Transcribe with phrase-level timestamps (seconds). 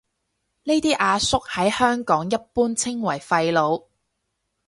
[0.63, 3.83] 呢啲阿叔喺香港一般稱為廢老